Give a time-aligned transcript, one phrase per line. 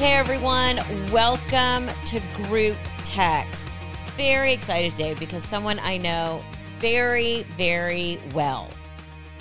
[0.00, 0.80] Hey everyone,
[1.12, 3.68] welcome to Group Text.
[4.16, 6.42] Very excited today because someone I know
[6.78, 8.70] very, very well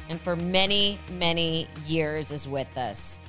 [0.10, 3.22] and for many, many years is with us.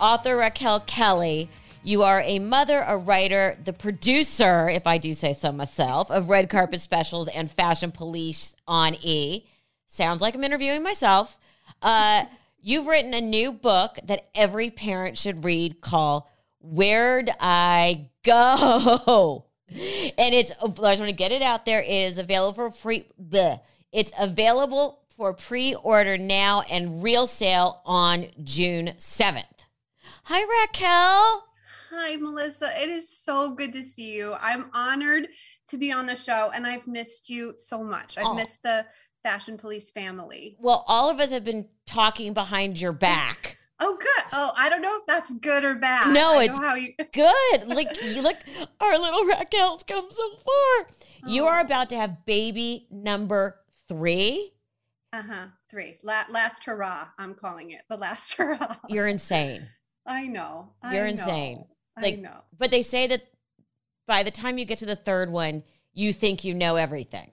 [0.00, 1.50] Author Raquel Kelly,
[1.82, 6.30] you are a mother, a writer, the producer, if I do say so myself, of
[6.30, 9.44] Red Carpet Specials and Fashion Police on E.
[9.86, 11.38] Sounds like I'm interviewing myself.
[11.82, 12.24] Uh,
[12.62, 16.22] you've written a new book that every parent should read called
[16.62, 19.46] Where'd I Go?
[19.68, 21.80] And it's, oh, I just want to get it out there.
[21.80, 23.06] It is available for free.
[23.20, 23.60] Bleh.
[23.90, 29.44] It's available for pre order now and real sale on June 7th.
[30.24, 31.46] Hi, Raquel.
[31.90, 32.70] Hi, Melissa.
[32.80, 34.34] It is so good to see you.
[34.34, 35.28] I'm honored
[35.68, 38.18] to be on the show, and I've missed you so much.
[38.18, 38.34] I've Oh.
[38.34, 38.86] missed the
[39.22, 40.56] Fashion Police family.
[40.60, 43.58] Well, all of us have been talking behind your back.
[43.80, 44.24] Oh, good.
[44.32, 46.12] Oh, I don't know if that's good or bad.
[46.12, 46.92] No, I it's- how you.
[47.12, 47.66] Good.
[47.68, 48.36] Like, you look,
[48.80, 50.86] our little Raquel's come so far.
[51.26, 51.62] You are Oh.
[51.62, 54.52] about to have baby number three.
[55.12, 55.46] Uh huh.
[55.68, 55.96] Three.
[56.02, 57.08] La- last hurrah.
[57.18, 58.76] I'm calling it the last hurrah.
[58.88, 59.66] You're insane.
[60.06, 60.70] I know.
[60.82, 61.10] I You're know.
[61.10, 61.64] insane.
[61.96, 62.38] I Like- know.
[62.56, 63.24] But they say that
[64.06, 67.32] by the time you get to the third one, you think you know everything.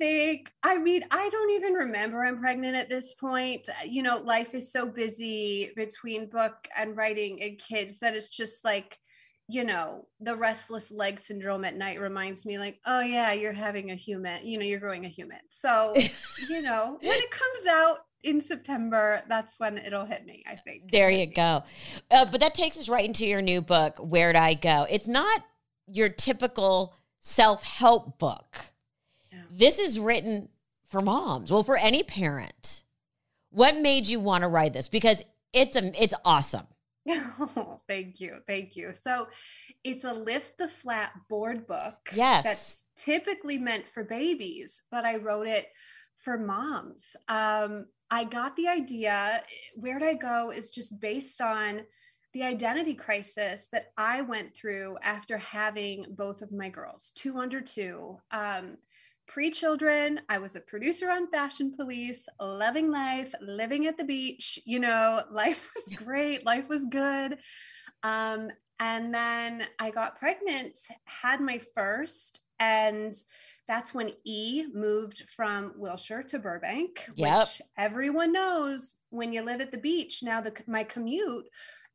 [0.00, 3.68] I think, I mean, I don't even remember I'm pregnant at this point.
[3.86, 8.64] You know, life is so busy between book and writing and kids that it's just
[8.64, 8.98] like,
[9.46, 13.90] you know, the restless leg syndrome at night reminds me, like, oh, yeah, you're having
[13.90, 15.40] a human, you know, you're growing a human.
[15.50, 15.92] So,
[16.48, 20.92] you know, when it comes out in September, that's when it'll hit me, I think.
[20.92, 21.64] There you go.
[22.10, 24.86] Uh, but that takes us right into your new book, Where'd I Go?
[24.88, 25.44] It's not
[25.86, 28.69] your typical self help book.
[29.50, 30.48] This is written
[30.86, 32.84] for moms, well, for any parent.
[33.50, 34.88] What made you want to write this?
[34.88, 36.66] Because it's a, it's awesome.
[37.08, 38.38] Oh, thank you.
[38.46, 38.92] Thank you.
[38.94, 39.26] So
[39.82, 41.96] it's a lift the flat board book.
[42.12, 42.44] Yes.
[42.44, 45.66] That's typically meant for babies, but I wrote it
[46.14, 47.16] for moms.
[47.28, 49.42] Um, I got the idea,
[49.74, 51.82] Where'd I Go is just based on
[52.32, 57.60] the identity crisis that I went through after having both of my girls, two under
[57.60, 58.18] two.
[58.30, 58.76] Um,
[59.30, 64.58] Pre children, I was a producer on Fashion Police, loving life, living at the beach.
[64.64, 67.38] You know, life was great, life was good.
[68.02, 68.48] Um,
[68.80, 73.14] and then I got pregnant, had my first, and
[73.68, 77.38] that's when E moved from Wilshire to Burbank, Yep.
[77.46, 80.24] which everyone knows when you live at the beach.
[80.24, 81.44] Now, the my commute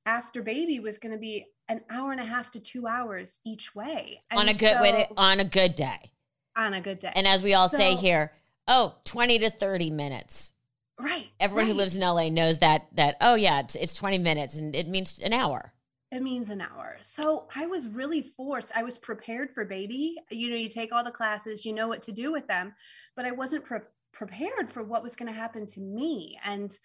[0.05, 3.75] after baby was going to be an hour and a half to two hours each
[3.75, 4.23] way.
[4.31, 6.11] on a And good way so- on a good day.
[6.55, 7.11] On a good day.
[7.15, 8.31] And as we all say here,
[8.67, 10.53] oh, 20 to 30 minutes.
[10.99, 11.27] right.
[11.39, 14.75] Everyone who lives in LA knows that that oh yeah, it's, it's 20 minutes and
[14.75, 15.73] it means an hour.
[16.11, 16.97] It means an hour.
[17.01, 18.71] So I was really forced.
[18.75, 20.15] I was prepared for baby.
[20.29, 22.73] You know, you take all the classes, you know what to do with them,
[23.15, 23.79] but I wasn't pre-
[24.13, 26.39] prepared for what was going to happen to me.
[26.45, 26.77] And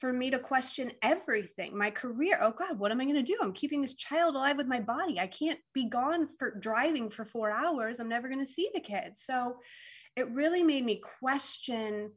[0.00, 2.38] for me to question everything, my career.
[2.40, 3.38] Oh God, what am I going to do?
[3.40, 5.20] I'm keeping this child alive with my body.
[5.20, 8.00] I can't be gone for driving for four hours.
[8.00, 9.22] I'm never going to see the kids.
[9.22, 9.58] So
[10.16, 12.12] it really made me question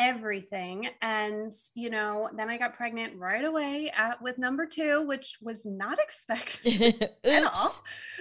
[0.00, 5.36] everything and you know then i got pregnant right away at, with number two which
[5.40, 7.74] was not expected at all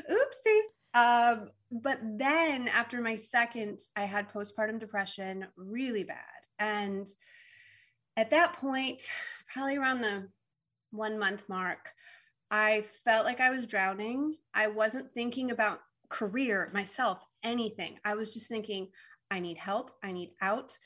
[0.09, 6.17] oopsies um but then after my second i had postpartum depression really bad
[6.57, 7.07] and
[8.17, 9.01] at that point
[9.53, 10.27] probably around the
[10.91, 11.91] one month mark
[12.51, 14.35] i felt like i was drowning.
[14.53, 15.79] I wasn't thinking about
[16.09, 17.99] career myself anything.
[18.03, 18.87] I was just thinking
[19.29, 19.91] i need help.
[20.03, 20.77] I need out.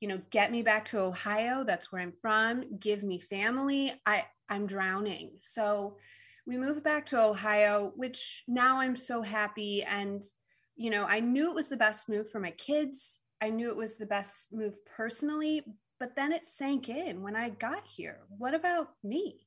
[0.00, 1.64] You know get me back to ohio.
[1.64, 2.78] That's where i'm from.
[2.78, 3.92] Give me family.
[4.04, 5.32] I i'm drowning.
[5.40, 5.96] So
[6.46, 9.82] we moved back to ohio which now i'm so happy.
[9.82, 10.22] And
[10.76, 13.20] you know i knew it was the best move for my kids.
[13.40, 15.64] I knew it was the best move personally
[15.98, 19.46] but then it sank in when i got here what about me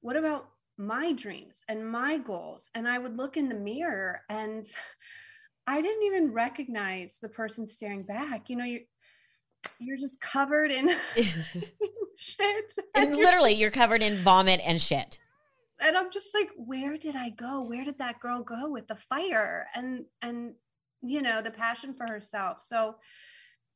[0.00, 4.66] what about my dreams and my goals and i would look in the mirror and
[5.66, 8.80] i didn't even recognize the person staring back you know you
[9.80, 10.94] you're just covered in
[12.16, 12.72] shit.
[12.94, 15.18] and you're- literally, you're covered in vomit and shit.
[15.80, 17.62] and I'm just like, where did I go?
[17.62, 20.54] Where did that girl go with the fire and and
[21.02, 22.62] you know the passion for herself?
[22.62, 22.96] So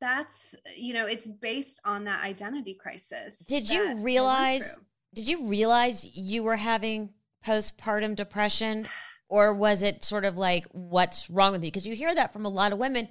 [0.02, 3.38] that's you know it's based on that identity crisis.
[3.38, 4.78] Did you that I went realize-
[5.14, 7.14] Did you realize you were having
[7.46, 8.88] postpartum depression?
[9.28, 11.70] Or was it sort of like, what's wrong with you?
[11.70, 13.08] Because you hear that from a lot of women,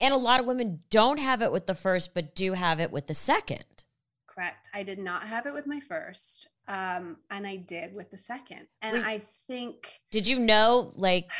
[0.00, 2.90] and a lot of women don't have it with the first, but do have it
[2.90, 3.84] with the second.
[4.26, 4.68] Correct.
[4.74, 8.66] I did not have it with my first, um, and I did with the second.
[8.82, 9.04] And Wait.
[9.04, 11.30] I think, Did you know, like,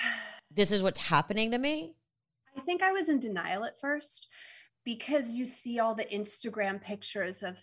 [0.48, 1.96] this is what's happening to me?
[2.56, 4.28] I think I was in denial at first
[4.84, 7.56] because you see all the Instagram pictures of,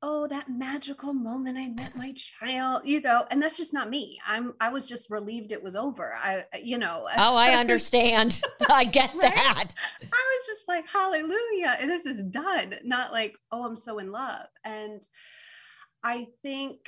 [0.00, 4.18] oh, that magical moment I met my child, you know, and that's just not me.
[4.26, 6.14] I'm, I was just relieved it was over.
[6.14, 8.40] I, you know, Oh, I understand.
[8.70, 9.22] I get Right?
[9.22, 9.74] that.
[10.02, 10.06] I
[10.38, 12.76] was just like, hallelujah, this is done.
[12.84, 14.46] Not like, oh, I'm so in love.
[14.64, 15.02] And
[16.04, 16.78] I think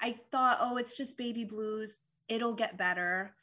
[0.00, 1.98] I thought, oh, it's just baby blues.
[2.28, 3.34] It'll get better.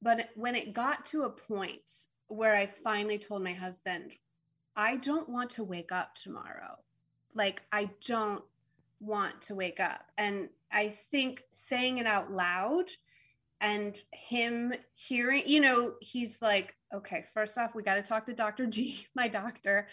[0.00, 1.82] But when it got to a point
[2.28, 4.12] where I finally told my husband,
[4.76, 6.78] I don't want to wake up tomorrow.
[7.34, 8.42] Like, I don't
[9.00, 10.06] want to wake up.
[10.18, 12.90] And I think saying it out loud
[13.60, 18.32] and him hearing, you know, he's like, okay, first off, we got to talk to
[18.32, 18.66] Dr.
[18.66, 19.88] G, my doctor,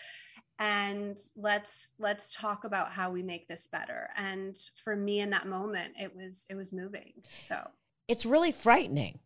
[0.59, 4.09] and let's let's talk about how we make this better.
[4.17, 7.13] And for me in that moment, it was it was moving.
[7.35, 7.69] So
[8.07, 9.19] It's really frightening.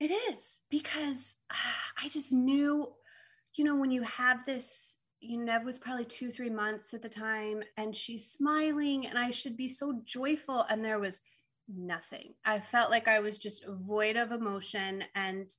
[0.00, 2.92] it is because ah, I just knew,
[3.54, 7.02] you know, when you have this, you know, Nev was probably two, three months at
[7.02, 10.64] the time, and she's smiling, and I should be so joyful.
[10.68, 11.20] And there was
[11.68, 12.34] nothing.
[12.44, 15.50] I felt like I was just void of emotion, and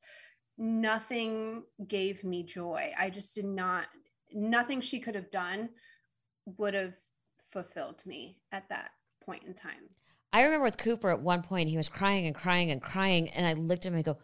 [0.57, 2.91] nothing gave me joy.
[2.97, 3.85] I just did not,
[4.33, 5.69] nothing she could have done
[6.57, 6.93] would have
[7.51, 8.91] fulfilled me at that
[9.23, 9.89] point in time.
[10.33, 13.29] I remember with Cooper at one point, he was crying and crying and crying.
[13.29, 14.17] And I looked at him and I go,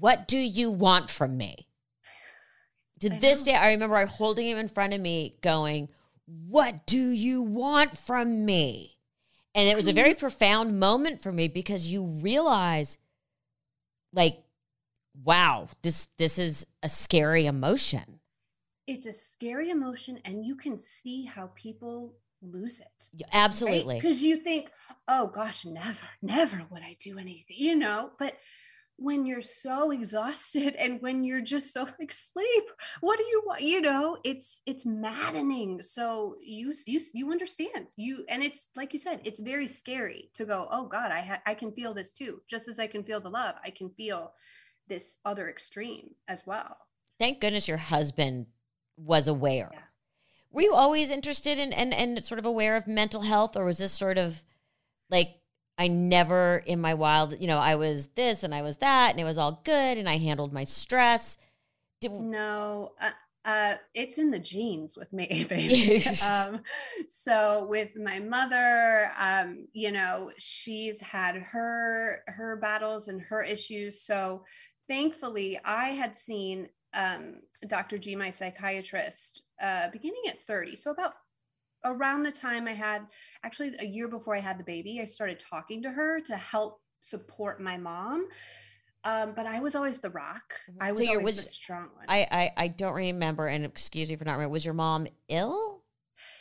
[0.00, 1.68] What do you want from me?
[3.02, 3.52] To I this know.
[3.52, 5.88] day, I remember I holding him in front of me going,
[6.26, 8.96] What do you want from me?
[9.54, 12.98] And it was a very profound moment for me because you realize,
[14.12, 14.38] like,
[15.24, 18.20] wow, this this is a scary emotion.
[18.86, 23.08] It's a scary emotion, and you can see how people lose it.
[23.12, 23.96] Yeah, Absolutely.
[23.96, 24.70] Because you think,
[25.08, 28.10] oh gosh, never, never would I do anything, you know?
[28.18, 28.36] But
[29.02, 32.64] when you're so exhausted and when you're just so like sleep,
[33.00, 33.62] what do you want?
[33.62, 35.82] You know, it's it's maddening.
[35.82, 40.44] So you you you understand you, and it's like you said, it's very scary to
[40.44, 40.68] go.
[40.70, 42.42] Oh God, I ha- I can feel this too.
[42.48, 44.32] Just as I can feel the love, I can feel
[44.88, 46.76] this other extreme as well.
[47.18, 48.46] Thank goodness your husband
[48.96, 49.70] was aware.
[49.72, 49.80] Yeah.
[50.50, 53.78] Were you always interested in and, and sort of aware of mental health, or was
[53.78, 54.42] this sort of
[55.10, 55.41] like
[55.82, 59.20] I never in my wild, you know, I was this and I was that, and
[59.20, 61.38] it was all good, and I handled my stress.
[62.00, 63.10] Did, No, uh,
[63.44, 66.04] uh, it's in the genes with me, baby.
[66.28, 66.60] um,
[67.08, 74.02] so with my mother, um, you know, she's had her her battles and her issues.
[74.02, 74.44] So
[74.88, 77.98] thankfully, I had seen um, Dr.
[77.98, 80.76] G, my psychiatrist, uh, beginning at 30.
[80.76, 81.14] So about
[81.84, 83.06] around the time I had,
[83.44, 86.80] actually a year before I had the baby, I started talking to her to help
[87.00, 88.28] support my mom.
[89.04, 90.54] Um, but I was always the rock.
[90.70, 90.76] Mhm.
[90.80, 92.06] I was you're- always was- the strong one.
[92.08, 94.52] I, I I don't remember, and excuse me for not remembering.
[94.52, 95.80] Was your mom ill?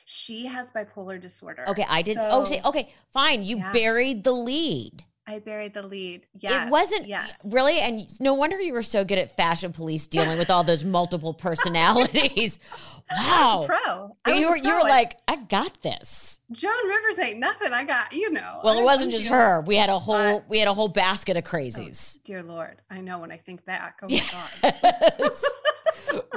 [0.05, 1.63] she has bipolar disorder.
[1.69, 2.17] Okay, I did.
[2.19, 3.43] oh, So say, okay, fine.
[3.43, 3.71] You Yeah.
[3.71, 5.03] buried the lead.
[5.27, 6.25] I buried the lead.
[6.39, 7.31] Yes, it wasn't Yes.
[7.45, 10.83] really, and no wonder you were so good at fashion police dealing with all those
[10.83, 12.59] multiple personalities.
[13.11, 13.65] wow.
[13.67, 13.77] Pro.
[13.77, 16.39] I But was you were you were like, I got this.
[16.51, 17.71] Joan Rivers ain't nothing.
[17.71, 18.61] I got you know.
[18.63, 19.61] Well, it wasn't just her.
[19.61, 22.21] We had a whole But- we had a whole basket of oh, crazies.
[22.23, 23.99] Dear Lord, I know when I think back.
[24.01, 24.23] Oh my
[24.81, 25.23] God.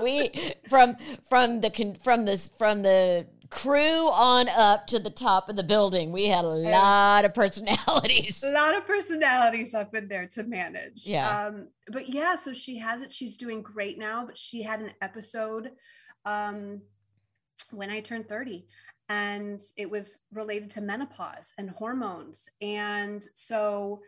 [0.02, 0.30] We
[0.68, 0.96] from
[1.28, 5.62] from the con- from this from the crew on up to the top of the
[5.62, 6.12] building.
[6.12, 8.42] We had a lot of personalities.
[8.42, 11.06] a lot of personalities up in there to manage.
[11.06, 11.46] Yeah.
[11.46, 13.12] Um, but yeah, so she has it.
[13.12, 15.72] She's doing great now, but she had an episode
[16.24, 16.80] um
[17.70, 18.66] when I turned 30
[19.08, 22.48] and it was related to menopause and hormones.
[22.60, 24.00] And so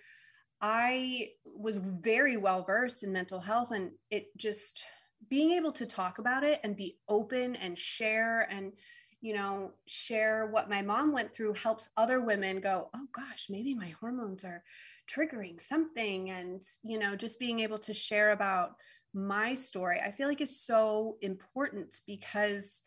[0.61, 4.85] I was very well versed in mental health and it just
[5.29, 8.73] being able to talk about it and be open and share and
[9.21, 13.75] you know share what my mom went through helps other women go oh gosh maybe
[13.75, 14.63] my hormones are
[15.11, 18.77] triggering something and you know just being able to share about
[19.15, 22.83] my story i feel like is so important because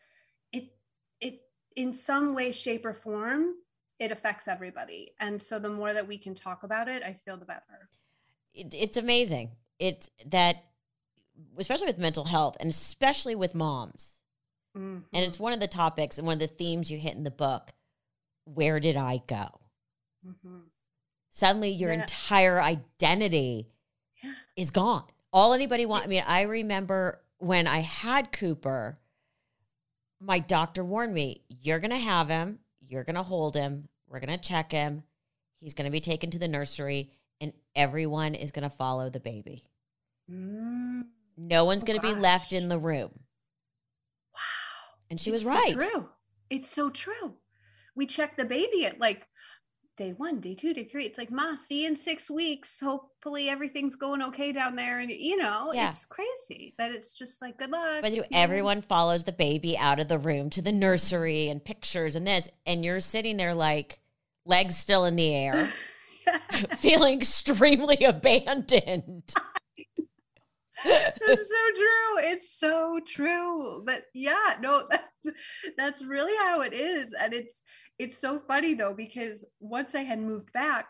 [0.52, 0.72] it
[1.20, 1.40] it
[1.76, 3.54] in some way shape or form
[3.98, 7.36] it affects everybody and so the more that we can talk about it i feel
[7.36, 7.88] the better
[8.54, 9.52] It, it's amazing.
[9.78, 10.64] It's that
[11.56, 14.19] especially with mental health and especially with moms.
[14.76, 15.04] Mhm.
[15.12, 17.30] And it's one of the topics and one of the themes you hit in the
[17.30, 17.72] book.
[18.44, 19.60] Where did I go?
[20.26, 20.70] Mhm.
[21.28, 22.02] Suddenly your Yeah.
[22.02, 23.68] entire identity
[24.22, 24.34] Yeah.
[24.56, 25.08] is gone.
[25.32, 28.98] All anybody want I mean, I remember when I had Cooper,
[30.18, 34.20] my doctor warned me, you're going to have him, you're going to hold him, we're
[34.20, 35.04] going to check him,
[35.54, 37.10] he's going to be taken to the nursery,
[37.40, 39.64] and everyone is going to follow the baby.
[40.30, 43.24] Mm, No one's Oh, going to be left in the room.
[45.10, 45.78] And she It's was so right.
[45.78, 46.08] true.
[46.48, 47.34] It's so true.
[47.94, 49.26] We check the baby at like
[49.96, 51.04] day one, day two, day three.
[51.04, 52.80] It's like, Ma, see you in six weeks.
[52.80, 54.98] Hopefully everything's going okay down there.
[55.00, 55.90] And you know, Yeah.
[55.90, 58.02] it's crazy that it's just like good luck.
[58.02, 61.62] But see ya." everyone follows the baby out of the room to the nursery and
[61.64, 62.48] pictures and this.
[62.64, 63.98] And you're sitting there like
[64.46, 65.72] legs still in the air,
[66.78, 69.34] feeling extremely abandoned.
[70.84, 72.30] It's so true.
[72.32, 73.82] It's so true.
[73.84, 75.36] But yeah, no, that's,
[75.76, 77.14] that's really how it is.
[77.18, 77.62] And it's
[77.98, 80.86] it's so funny though, because once I had moved back,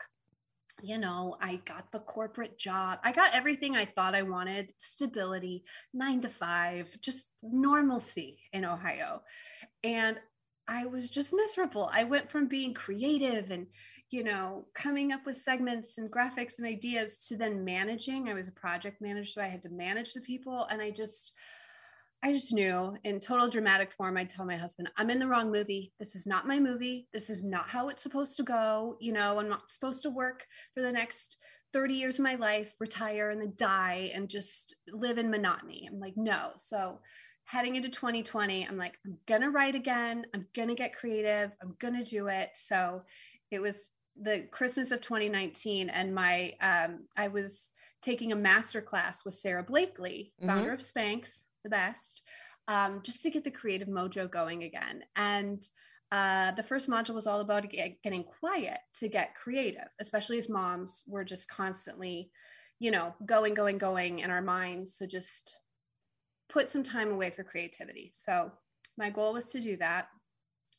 [0.82, 3.00] you know, I got the corporate job.
[3.04, 9.23] I got everything I thought I wanted, stability, nine to five, just normalcy in Ohio.
[9.85, 10.18] And
[10.68, 11.90] I was just miserable.
[11.92, 13.66] I went from being creative and
[14.11, 18.29] you know, coming up with segments and graphics and ideas to then managing.
[18.29, 20.67] I was a project manager, so I had to manage the people.
[20.71, 21.33] And I just,
[22.23, 25.52] I just knew in total dramatic form, I'd tell my husband, I'm in the wrong
[25.52, 25.93] movie.
[25.99, 27.07] This is not my movie.
[27.12, 28.97] This is not how it's supposed to go.
[29.00, 31.37] You know, I'm not supposed to work for the next
[31.73, 35.88] 30 years of my life, retire and then die and just live in monotony.
[35.90, 36.50] I'm like, no.
[36.57, 36.99] So
[37.45, 40.26] heading into 2020, I'm like, I'm going to write again.
[40.35, 41.57] I'm going to get creative.
[41.62, 42.50] I'm going to do it.
[42.55, 43.02] So
[43.50, 43.90] it was
[44.21, 47.71] the Christmas of 2019, and my um, I was
[48.03, 52.23] taking a master class with Sara Blakely, founder of Spanx, the best,
[52.69, 55.03] um, just to get the creative mojo going again.
[55.17, 55.62] And
[56.12, 60.49] uh, the first module was all about get, getting quiet to get creative, especially as
[60.49, 62.31] moms, we're just constantly,
[62.79, 64.97] you know, going, going, going in our minds.
[64.97, 65.55] So just
[66.49, 68.12] put some time away for creativity.
[68.15, 68.50] So
[68.99, 70.09] my goal was to do that.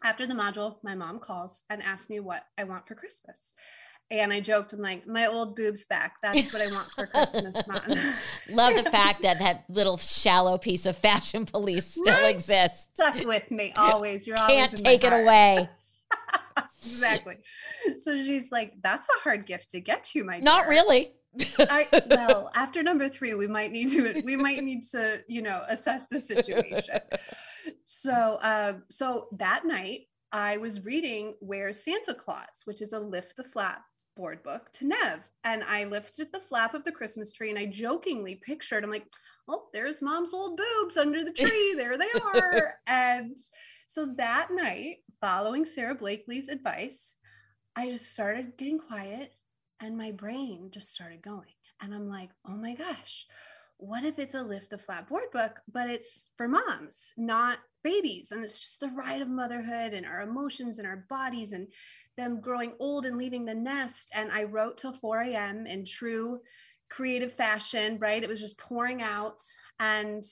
[0.03, 3.53] After the module, my mom calls and asks me what I want for Christmas.
[4.10, 6.15] And I joked, I'm like, my old boobs back.
[6.22, 7.98] That's what I want for Christmas, mom.
[8.50, 12.25] Love the fact that that little shallow piece of fashion police still Right?
[12.36, 12.89] exists.
[12.93, 14.27] Stuck with me always.
[14.27, 15.70] You're Can't always take it away.
[16.84, 17.38] exactly.
[17.98, 21.13] So she's like, "That's a hard gift to get you, my Not dear." really.
[21.59, 25.63] I, well, after number three, we might need to we might need to you know
[25.67, 27.00] assess the situation.
[27.85, 33.38] So, um, so that night I was reading "Where's Santa Claus," which is a lift
[33.38, 33.83] the flap
[34.17, 37.65] board book to Nev, and I lifted the flap of the Christmas tree, and I
[37.65, 39.07] jokingly pictured, I'm like,
[39.47, 41.73] "Oh, there's Mom's old boobs under the tree.
[41.75, 43.38] There they are." and
[43.88, 47.15] so that night, following Sara Blakely's advice,
[47.75, 49.33] I just started getting quiet
[49.81, 51.53] and my brain just started going.
[51.81, 53.25] And I'm like, oh my gosh,
[53.77, 58.29] what if it's a lift the flat board book, but it's for moms, not babies?
[58.31, 61.67] And it's just the ride of motherhood and our emotions and our bodies and
[62.17, 64.09] them growing old and leaving the nest.
[64.13, 65.65] And I wrote till 4 a.m.
[65.65, 66.41] in true
[66.89, 68.21] creative fashion, right?
[68.21, 69.41] It was just pouring out.
[69.79, 70.23] And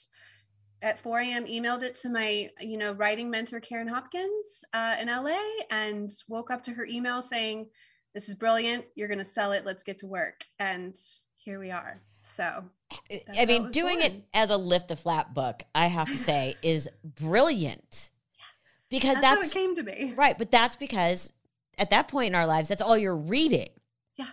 [0.82, 1.46] at 4 a.m.
[1.46, 5.40] emailed it to my, you know, writing mentor, Karen Hopkins uh, in LA
[5.72, 7.68] and woke up to her email saying,
[8.14, 8.86] this is brilliant.
[8.96, 9.66] You're going to sell it.
[9.66, 10.46] Let's get to work.
[10.60, 10.96] And
[11.38, 11.96] here we are.
[12.24, 12.66] So
[13.36, 14.12] I mean, doing born.
[14.12, 18.12] it as a lift the flap book, I have to say, is brilliant.
[18.90, 20.14] Because that's, how it came to be.
[20.18, 21.32] right, but that's because
[21.78, 23.68] at that point in our lives, that's all you're reading.
[24.18, 24.26] Yeah.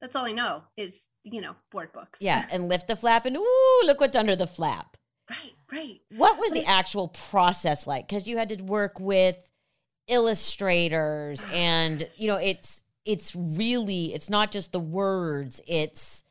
[0.00, 2.20] That's all I know is, you know, board books.
[2.20, 4.96] Yeah, and lift the flap and ooh, look what's under the flap.
[5.30, 6.00] right, right.
[6.16, 8.08] What was But the it- actual process like?
[8.08, 9.48] Because you had to work with
[10.08, 16.24] illustrators, and you know, it's it's really it's not just the words; it's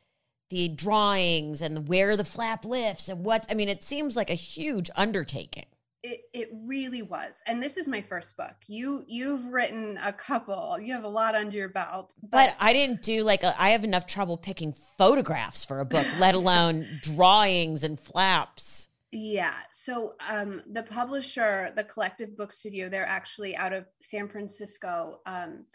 [0.50, 3.46] the drawings and where the flap lifts and what's.
[3.50, 5.66] I mean, it seems like a huge undertaking.
[6.02, 7.42] It, it really was.
[7.46, 8.54] And this is my first book.
[8.66, 10.78] You you've written a couple.
[10.80, 12.14] You have a lot under your belt.
[12.22, 16.06] But I didn't do like a, I have enough trouble picking photographs for a book,
[16.18, 18.88] let alone drawings and flaps.
[19.12, 19.54] Yeah.
[19.72, 25.20] So um, the publisher, the Collective Book Studio, they're actually out of San Francisco.
[25.26, 25.66] Um,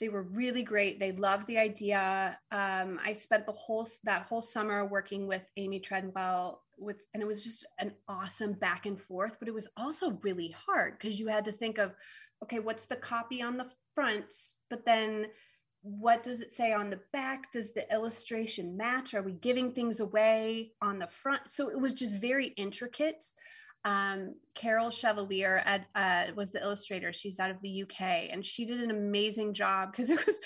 [0.00, 1.00] they were really great.
[1.00, 2.38] They loved the idea.
[2.52, 7.26] Um, I spent the whole that whole summer working with Amy Treadwell with, and it
[7.26, 9.36] was just an awesome back and forth.
[9.38, 11.92] But it was also really hard because you had to think of,
[12.42, 14.34] okay, what's the copy on the front,
[14.70, 15.26] but then
[15.82, 17.52] what does it say on the back?
[17.52, 19.14] Does the illustration match?
[19.14, 21.42] Are we giving things away on the front?
[21.48, 23.24] So it was just very intricate.
[23.88, 27.12] Um, Carol Chevalier at, uh, was the illustrator.
[27.12, 30.38] She's out of the UK and she did an amazing job because it was,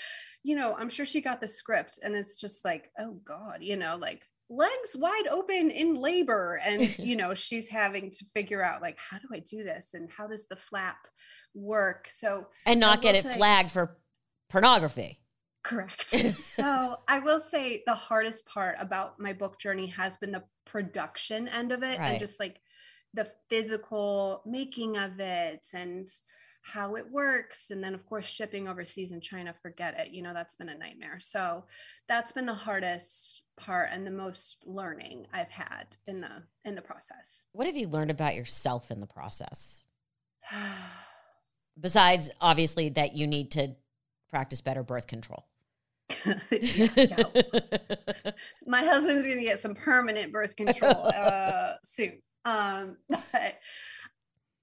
[0.43, 3.75] you know, I'm sure she got the script and it's just like, oh God, you
[3.75, 8.81] know, like legs wide open in labor and you know she's having to figure out
[8.81, 10.97] like how do i do this and how does the flap
[11.55, 13.97] work so and not get it say, flagged for
[14.49, 15.17] pornography
[15.63, 16.09] correct
[16.39, 21.47] so i will say the hardest part about my book journey has been the production
[21.47, 22.11] end of it right.
[22.11, 22.59] and just like
[23.13, 26.07] the physical making of it and
[26.63, 27.69] how it works.
[27.69, 30.11] And then of course shipping overseas in china forget it.
[30.11, 31.19] You know that's been a nightmare.
[31.19, 31.65] So
[32.07, 36.81] that's been the hardest part and the most learning i've had in the in the
[36.81, 37.43] process.
[37.51, 39.83] What have you learned about yourself in the process?
[41.79, 43.75] Besides obviously that you need to
[44.29, 45.45] practice better birth control.
[46.51, 48.31] Yeah, yeah.
[48.67, 53.59] my husband's going to get some permanent birth control uh, soon um, but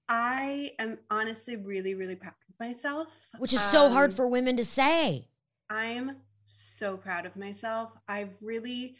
[0.08, 3.08] I am honestly really, really proud of myself.
[3.38, 5.28] Which is so hard um, for women to say.
[5.68, 7.92] I'm so proud of myself.
[8.08, 8.96] I've really,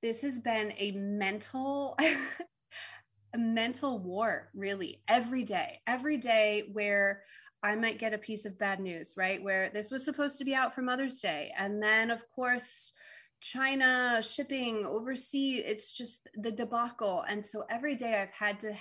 [0.00, 1.98] this has been a mental,
[3.34, 7.22] a mental war, really, every day, every day where
[7.62, 9.42] I might get a piece of bad news, right?
[9.42, 11.52] Where this was supposed to be out for Mother's Day.
[11.58, 12.92] And then, of course,
[13.40, 17.24] China shipping overseas, it's just the debacle.
[17.28, 18.74] And so every day I've had to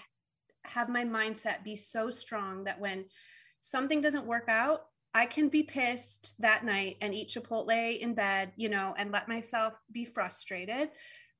[0.65, 3.05] have my mindset be so strong that when
[3.61, 8.51] something doesn't work out, I can be pissed that night and eat Chipotle in bed,
[8.55, 10.89] you know, and let myself be frustrated.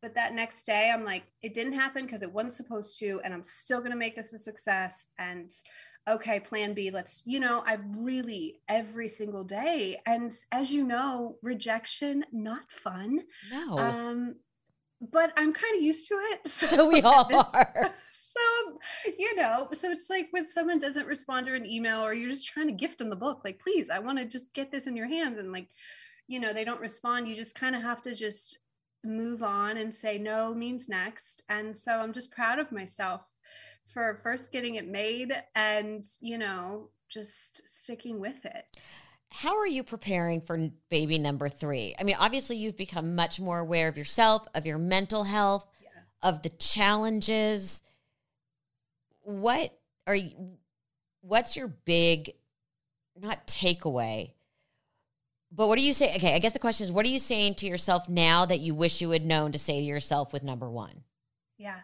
[0.01, 3.19] But that next day, I'm like, it didn't happen because it wasn't supposed to.
[3.23, 5.07] And I'm still going to make this a success.
[5.17, 5.51] And
[6.07, 9.99] okay, plan B, let's, you know, I really every single day.
[10.05, 13.21] And as you know, rejection, not fun.
[13.51, 13.77] No.
[13.77, 14.35] Um,
[15.01, 16.39] but I'm kind of used to it.
[16.47, 17.93] So, so we all this, are.
[18.13, 18.79] So,
[19.17, 22.47] you know, so it's like when someone doesn't respond to an email or you're just
[22.47, 24.95] trying to gift them the book, like, please, I want to just get this in
[24.95, 25.39] your hands.
[25.39, 25.67] And like,
[26.27, 27.27] you know, they don't respond.
[27.27, 28.59] You just kind of have to just
[29.03, 31.41] move on and say no means next.
[31.49, 33.21] And so I'm just proud of myself
[33.87, 38.65] for first getting it made and, you know, just sticking with it.
[39.29, 41.95] How are you preparing for baby number three?
[41.99, 46.29] I mean, obviously, you've become much more aware of yourself, of your mental health, yeah.
[46.29, 47.83] of the challenges.
[49.21, 50.57] What are you,
[51.21, 52.31] what's your big,
[53.19, 54.31] not takeaway,
[55.51, 56.15] but what do you say?
[56.15, 58.75] Okay, I guess the question is, what are you saying to yourself now that you
[58.75, 61.03] wish you had known to say to yourself with number one?
[61.57, 61.79] Yeah.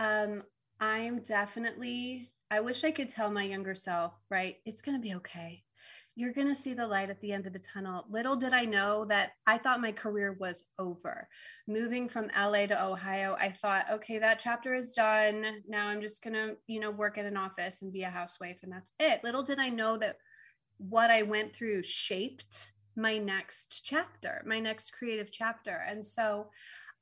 [0.00, 0.42] Um,
[0.80, 4.56] I'm definitely, I wish I could tell my younger self, right?
[4.64, 5.64] It's going to be okay
[6.18, 8.04] you're going to see the light at the end of the tunnel.
[8.10, 11.28] Little did I know that I thought my career was over.
[11.68, 15.62] Moving from LA to Ohio, I thought, okay, that chapter is done.
[15.68, 18.58] Now I'm just going to, you know, work at an office and be a housewife
[18.64, 19.22] and that's it.
[19.22, 20.16] Little did I know that
[20.78, 25.84] what I went through shaped my next chapter, my next creative chapter.
[25.88, 26.48] And so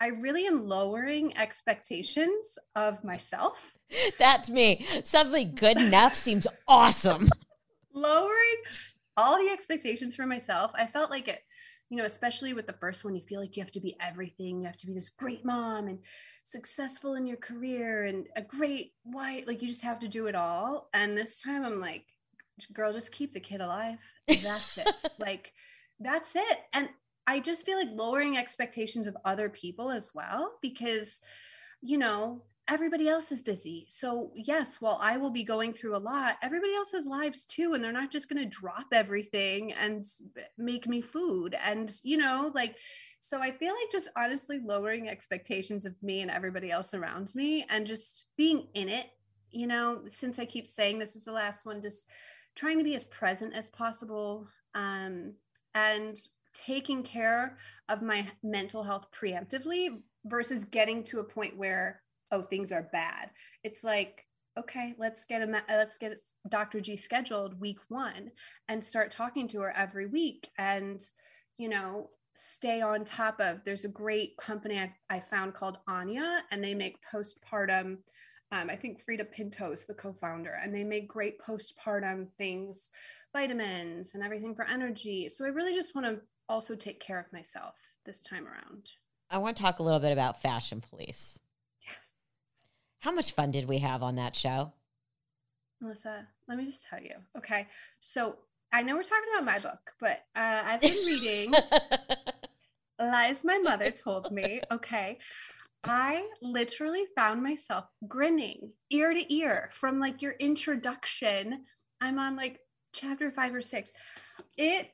[0.01, 3.77] I really am lowering expectations of myself.
[4.19, 4.87] That's me.
[5.05, 7.29] Suddenly good enough seems awesome.
[7.95, 8.57] lowering
[9.17, 10.71] all the expectations for myself.
[10.75, 11.41] I felt like it,
[11.89, 14.61] you know, especially with the first one, you feel like you have to be everything.
[14.61, 16.01] You have to be this great mom and
[16.45, 19.45] successful in your career and a great wife.
[19.47, 20.91] Like you just have to do it all.
[20.93, 22.05] And this time I'm like,
[22.73, 23.99] girl, just keep the kid alive.
[24.29, 24.89] That's it.
[25.19, 25.53] like,
[25.99, 26.59] that's it.
[26.75, 26.89] And
[27.27, 31.21] I just feel like lowering expectations of other people as well, because,
[31.81, 33.87] you know, everybody else is busy.
[33.89, 37.75] So, yes, while I will be going through a lot, everybody else has lives too.
[37.75, 40.05] And they're not just going to drop everything and
[40.59, 41.57] make me food.
[41.63, 42.77] And, you know, like,
[43.21, 47.65] so I feel like just honestly lowering expectations of me and everybody else around me
[47.71, 49.07] and just being in it,
[49.51, 52.07] you know, since I keep saying this is the last one, just
[52.55, 54.49] trying to be as present as possible.
[54.75, 55.35] Um,
[55.75, 56.19] and
[56.65, 62.73] taking care of my mental health preemptively versus getting to a point where oh things
[62.73, 63.31] are bad.
[63.63, 64.27] It's like
[64.59, 68.31] okay let's get a let's get dr g scheduled week one
[68.69, 71.03] and start talking to her every week and
[71.59, 76.43] you know stay on top of there's a great company i, I found called anya
[76.51, 77.99] and they make postpartum
[78.53, 82.91] um, i think Freida Pinto's the co-founder and they make great postpartum things
[83.37, 86.19] vitamins and everything for energy so i really just want to
[86.49, 87.75] also take care of myself
[88.07, 88.93] this time around
[89.31, 91.39] i want to talk a little bit about fashion police
[91.83, 92.13] Yes.
[93.01, 94.73] how much fun did we have on that show?
[95.83, 97.17] Melissa, let me just tell you.
[97.37, 97.67] Okay.
[98.01, 98.37] So
[98.73, 101.53] I know we're talking about my book, but uh, I've been reading
[102.99, 104.63] Lies My Mother Told Me.
[104.73, 105.19] Okay.
[105.85, 111.67] I literally found myself grinning ear to ear from like your introduction.
[112.01, 112.59] I'm on like
[112.97, 113.93] chapter five or six.
[114.57, 114.91] It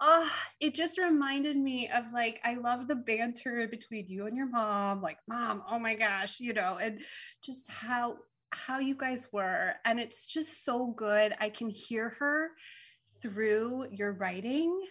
[0.00, 4.48] oh, it just reminded me of like I love the banter between you and your
[4.48, 7.00] mom, like mom, oh my gosh, you know, and
[7.42, 8.16] just how
[8.50, 9.74] how you guys were.
[9.84, 11.34] And it's just so good.
[11.40, 12.50] I can hear her
[13.22, 14.86] through your writing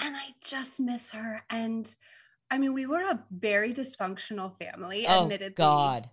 [0.00, 1.42] and I just miss her.
[1.50, 1.92] And
[2.50, 5.54] I mean, we were a very dysfunctional family, oh, admittedly.
[5.54, 6.08] God.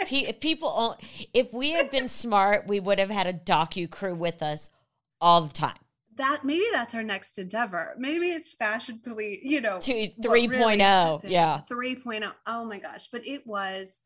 [0.00, 0.96] If people,
[1.32, 4.70] if we had been smart, we would have had a docu crew with us
[5.20, 5.78] all the time.
[6.16, 7.94] That maybe that's our next endeavor.
[7.98, 10.50] Maybe it's fashion police, you know, to 3.0.
[10.50, 11.60] Really oh, yeah.
[11.70, 12.32] 3.0.
[12.46, 13.08] Oh my gosh.
[13.12, 14.00] But it was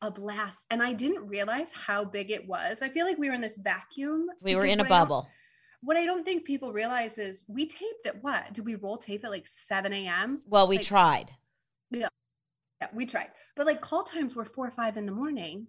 [0.00, 0.64] a blast.
[0.70, 2.82] And I didn't realize how big it was.
[2.82, 4.26] I feel like we were in this vacuum.
[4.40, 5.28] We were in a bubble
[5.82, 8.52] what I don't think people realize is we taped at what?
[8.52, 10.40] Did we roll tape at like 7 a.m.?
[10.46, 11.30] Well, we like, tried.
[11.90, 12.08] Yeah.
[12.80, 13.28] Yeah, we tried.
[13.56, 15.68] But like call times were four or five in the morning.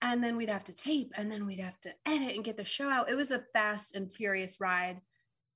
[0.00, 2.64] And then we'd have to tape and then we'd have to edit and get the
[2.64, 3.08] show out.
[3.08, 5.00] It was a fast and furious ride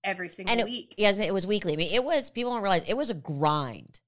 [0.04, 0.94] every single and it, week.
[0.96, 1.72] Yes, it was weekly.
[1.72, 4.00] I mean, it was people don't realize it was a grind.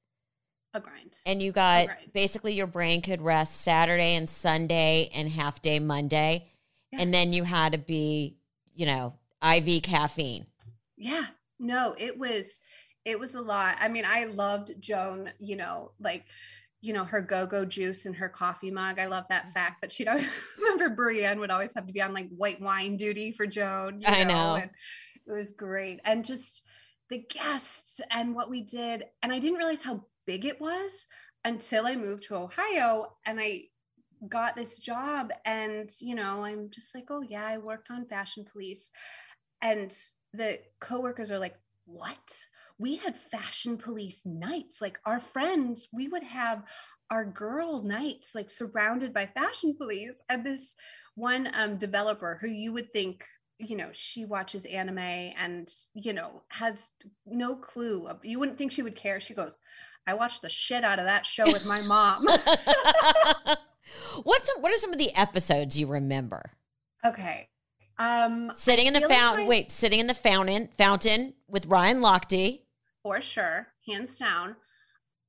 [0.75, 1.19] A grind.
[1.27, 6.53] And you got basically your brain could rest Saturday and Sunday and half day Monday.
[6.93, 7.03] Yeah.
[7.03, 8.37] And then you had to be,
[8.75, 10.47] you know, IV caffeine.
[10.97, 11.27] Yeah.
[11.59, 12.61] No, it was
[13.05, 13.77] it was a lot.
[13.81, 16.25] I mean, I loved Joan, you know, like
[16.81, 18.99] you know, her go-go juice and her coffee mug.
[18.99, 19.53] I love that mm-hmm.
[19.53, 20.25] fact that she don't
[20.59, 24.03] remember Brienne would always have to be on like white wine duty for Joan.
[24.07, 24.55] I know.
[24.57, 24.71] And
[25.27, 26.01] it was great.
[26.05, 26.63] And just
[27.11, 29.05] the guests and what we did.
[29.23, 31.07] And I didn't realize how big it was
[31.45, 33.65] until I moved to Ohio and I
[34.29, 35.33] got this job.
[35.45, 38.91] And, you know, I'm just like, oh yeah, I worked on Fashion Police
[39.63, 39.93] and
[40.33, 42.17] the coworkers are like what
[42.79, 46.63] we had fashion police nights like our friends we would have
[47.11, 50.75] our girl nights like surrounded by fashion police and this
[51.15, 53.25] one um, developer who you would think
[53.59, 56.91] you know she watches anime and you know has
[57.27, 59.59] no clue you wouldn't think she would care she goes
[60.07, 62.25] i watched the shit out of that show with my mom
[64.23, 66.51] what's some, what are some of the episodes you remember
[67.05, 67.49] okay
[67.99, 69.41] um, sitting in the fountain.
[69.41, 72.61] Like wait, sitting in the fountain fountain with Ryan Lochte.
[73.09, 74.57] For sure, hands down.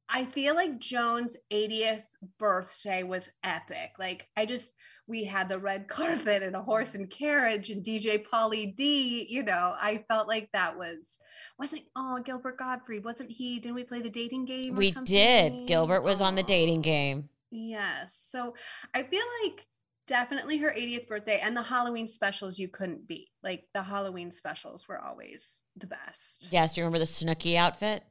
[0.09, 2.03] I feel like Joan's 80th
[2.37, 3.91] birthday was epic.
[3.97, 4.73] Like I just
[5.07, 9.25] we had the red carpet and a horse and carriage and DJ Polly D.
[9.29, 11.19] You know, I felt like that was
[11.57, 13.61] wasn't oh Gilbert Gottfried wasn't he?
[13.61, 14.75] Didn't we play the dating game?
[14.75, 15.65] we did.
[15.65, 17.29] Gilbert was on the dating game.
[17.49, 18.19] Yes.
[18.29, 18.55] So
[18.93, 19.65] I feel like
[20.09, 23.29] definitely her 80th birthday and the Halloween specials you couldn't beat.
[23.43, 26.47] Like the Halloween specials were always the best.
[26.51, 28.03] Yes, do you remember the Snooki outfit?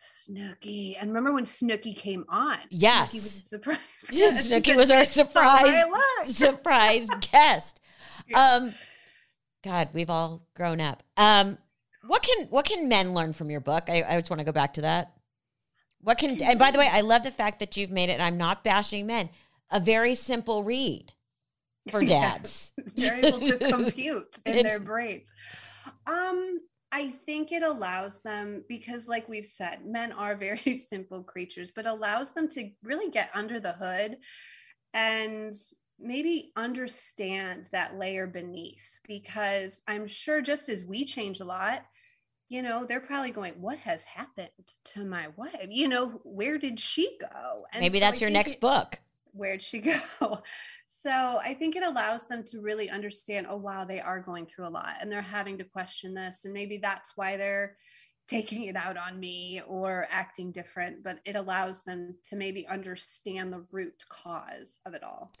[0.00, 0.96] Snooki.
[0.98, 2.58] And remember when Snooki came on?
[2.70, 3.12] Yes.
[3.12, 3.78] Snooki was a surprise.
[4.10, 5.84] Snooki was our surprise
[6.24, 7.80] surprise guest.
[8.32, 8.74] Um
[9.64, 11.02] God, we've all grown up.
[11.16, 11.58] Um
[12.06, 13.84] what can what can men learn from your book?
[13.88, 15.14] I, I just want to go back to that.
[16.00, 18.38] What can and by the way, I love the fact that you've made it, I'm
[18.38, 19.30] not bashing men
[19.70, 21.12] a very simple read
[21.90, 22.72] for dads.
[22.96, 25.32] They're able to compute in their brains.
[26.06, 31.70] Um, I think it allows them because, like we've said, men are very simple creatures,
[31.74, 34.16] but allows them to really get under the hood
[34.94, 35.54] and
[35.98, 38.88] maybe understand that layer beneath.
[39.06, 41.82] Because I'm sure just as we change a lot,
[42.48, 44.48] you know, they're probably going, What has happened
[44.86, 45.68] to my wife?
[45.68, 47.66] You know, where did she go?
[47.72, 48.98] And maybe so that's I your next it, book
[49.32, 49.78] where'd she
[50.20, 50.42] go?
[50.86, 54.66] So I think it allows them to really understand, oh, wow, they are going through
[54.66, 56.44] a lot and they're having to question this.
[56.44, 57.76] And maybe that's why they're
[58.28, 63.52] taking it out on me or acting different, but it allows them to maybe understand
[63.52, 65.32] the root cause of it all.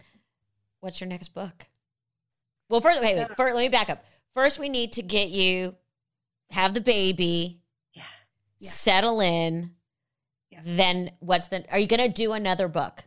[0.80, 1.66] What's your next book?
[2.68, 4.04] Well, first, wait, wait, first, let me back up.
[4.32, 5.74] First, we need to get you,
[6.50, 7.60] have the baby,
[7.94, 8.02] yeah,
[8.58, 8.70] yeah.
[8.70, 9.72] settle in.
[10.50, 10.60] Yeah.
[10.64, 13.04] Then what's the, are you going to do another book?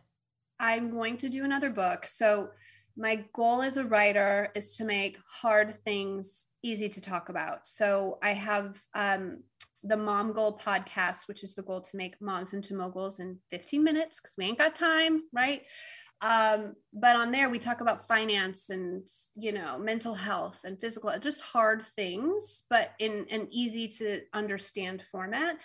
[0.62, 2.06] I'm going to do another book.
[2.06, 2.50] So,
[2.96, 7.66] my goal as a writer is to make hard things easy to talk about.
[7.66, 9.42] So, I have um,
[9.82, 13.82] the Mom Goal podcast, which is the goal to make moms into moguls in 15
[13.82, 15.62] minutes because we ain't got time, right?
[16.22, 21.12] Um, but on there, we talk about finance and, you know, mental health and physical,
[21.18, 25.56] just hard things, but in an easy to understand format.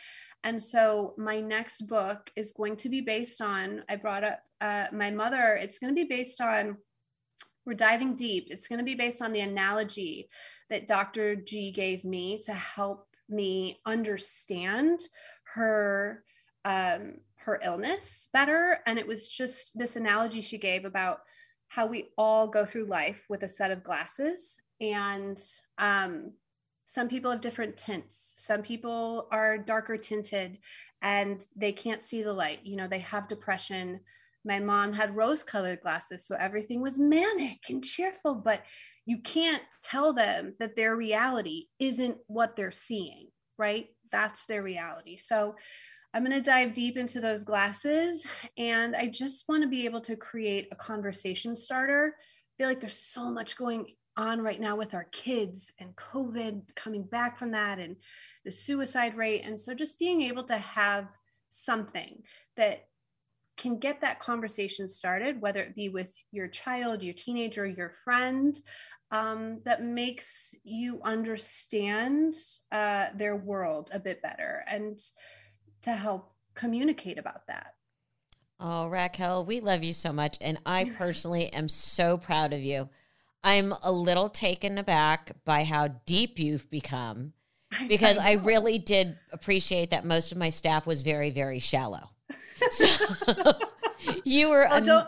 [0.43, 4.87] And so my next book is going to be based on, I brought up uh,
[4.91, 6.77] my mother, it's going to be based on,
[7.65, 8.47] we're diving deep.
[8.49, 10.29] It's going to be based on the analogy
[10.69, 11.35] that Dr.
[11.35, 15.01] G gave me to help me understand
[15.53, 16.23] her
[16.65, 17.15] um,
[17.47, 18.79] her illness better.
[18.85, 21.21] And it was just this analogy she gave about
[21.69, 24.57] how we all go through life with a set of glasses.
[24.79, 25.41] And
[25.77, 26.33] um,
[26.85, 28.33] some people have different tints.
[28.37, 30.59] Some people are darker tinted
[31.01, 32.59] and they can't see the light.
[32.63, 34.01] You know they have depression.
[34.45, 38.63] My mom had rose colored glasses so everything was manic and cheerful but
[39.05, 43.87] you can't tell them that their reality isn't what they're seeing right?
[44.11, 45.17] That's their reality.
[45.17, 45.55] So
[46.13, 48.25] i'm going to dive deep into those glasses
[48.57, 52.15] and i just want to be able to create a conversation starter
[52.57, 53.85] I feel like there's so much going
[54.17, 57.97] on right now with our kids and COVID coming back from that and
[58.43, 59.43] the suicide rate.
[59.45, 61.07] And so just being able to have
[61.51, 62.23] something
[62.55, 62.87] that
[63.57, 68.59] can get that conversation started, whether it be with your child, your teenager, your friend,
[69.11, 72.33] um, that makes you understand
[72.71, 74.99] uh, their world a bit better and
[75.81, 77.75] to help communicate about that.
[78.59, 80.37] Oh, Raquel, we love you so much.
[80.41, 82.89] And I personally am so proud of you.
[83.43, 87.33] I'm a little taken aback by how deep you've become
[87.87, 92.09] because I, I really did appreciate that most of my staff was very, very shallow.
[92.71, 92.87] So
[94.23, 94.67] you were.
[94.67, 95.07] Oh, don't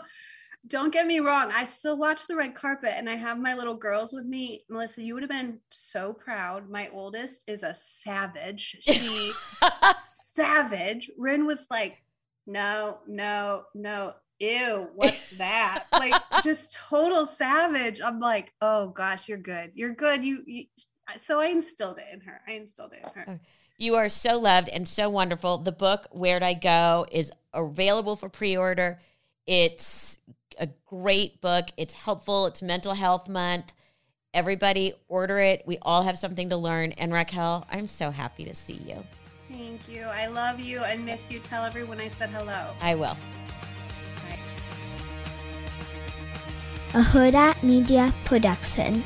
[0.66, 1.50] don't get me wrong.
[1.52, 4.64] I still watch the red carpet, and I have my little girls with me.
[4.68, 6.68] Melissa, you would have been so proud.
[6.68, 8.76] My oldest is a savage.
[8.80, 9.32] She
[10.34, 11.10] savage.
[11.16, 12.02] Rin was like,
[12.46, 15.84] no, no, no ew, what's that?
[15.92, 18.00] like just total savage.
[18.00, 19.70] I'm like, oh gosh, you're good.
[19.74, 20.24] You're good.
[20.24, 20.64] You, you,
[21.18, 22.40] so I instilled it in her.
[22.48, 23.24] I instilled it in her.
[23.28, 23.38] Oh,
[23.76, 25.58] you are so loved and so wonderful.
[25.58, 28.98] The book Where'd I Go is available for pre-order.
[29.46, 30.18] It's
[30.60, 31.70] a great book.
[31.76, 32.46] It's helpful.
[32.46, 33.72] It's mental health month.
[34.32, 35.64] Everybody order it.
[35.66, 36.92] We all have something to learn.
[36.92, 39.02] And Raquel, I'm so happy to see you.
[39.48, 40.02] Thank you.
[40.02, 41.40] I love you and miss you.
[41.40, 42.74] Tell everyone I said hello.
[42.80, 43.16] I will.
[46.92, 49.04] a Huda Media Production.